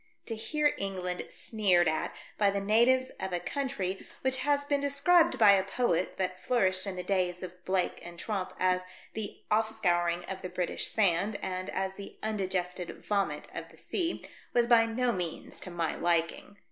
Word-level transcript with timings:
To 0.25 0.35
hear 0.35 0.73
England 0.79 1.23
sneered 1.29 1.87
at 1.87 2.11
by 2.35 2.49
the 2.49 2.59
natives 2.59 3.11
of 3.19 3.33
a 3.33 3.39
country 3.39 4.07
which 4.21 4.37
has 4.37 4.63
been 4.65 4.81
described 4.81 5.37
by 5.37 5.51
a 5.51 5.63
poet 5.63 6.17
that 6.17 6.43
flourished 6.43 6.87
in 6.87 6.95
the 6.95 7.03
days 7.03 7.43
of 7.43 7.63
Blake 7.65 7.99
and 8.03 8.17
Tromp 8.17 8.53
as 8.59 8.81
the 9.13 9.43
"off 9.51 9.69
scouring 9.69 10.23
of 10.25 10.41
the 10.41 10.49
British 10.49 10.87
sand," 10.87 11.37
and 11.43 11.69
as 11.69 11.97
the" 11.97 12.15
undigested 12.23 13.05
vomit 13.05 13.47
of 13.53 13.69
the 13.69 13.77
sea," 13.77 14.25
was 14.55 14.65
by 14.65 14.87
no 14.87 15.11
means 15.11 15.59
to 15.59 15.69
my 15.69 15.95
liking. 15.95 16.57